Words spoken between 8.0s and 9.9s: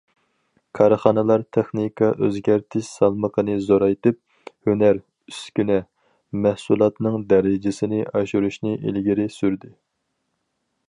ئاشۇرۇشنى ئىلگىرى سۈردى.